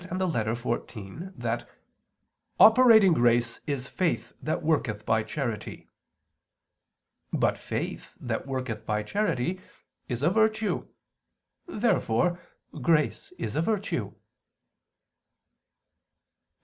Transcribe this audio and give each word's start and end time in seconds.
et 0.11 0.17
Lit. 0.17 0.47
xiv) 0.47 1.31
that 1.37 1.69
"operating 2.59 3.13
grace 3.13 3.59
is 3.67 3.87
faith 3.87 4.33
that 4.41 4.63
worketh 4.63 5.05
by 5.05 5.21
charity." 5.21 5.87
But 7.31 7.55
faith 7.55 8.15
that 8.19 8.47
worketh 8.47 8.83
by 8.83 9.03
charity 9.03 9.61
is 10.09 10.23
a 10.23 10.31
virtue. 10.31 10.87
Therefore 11.67 12.39
grace 12.81 13.31
is 13.37 13.55
a 13.55 13.61
virtue. 13.61 14.07
Obj. 14.07 14.15